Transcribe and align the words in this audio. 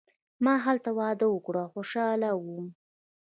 ما 0.43 0.53
هلته 0.65 0.89
واده 0.99 1.25
وکړ 1.29 1.55
او 1.63 1.67
خوشحاله 1.73 2.29
وم. 2.35 2.65